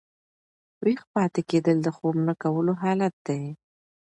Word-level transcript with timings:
ویښ 0.83 1.01
پاته 1.13 1.41
کېدل 1.49 1.77
د 1.83 1.87
خوب 1.95 2.15
نه 2.27 2.33
کولو 2.43 2.73
حالت 2.83 3.13
دئ. 3.27 3.43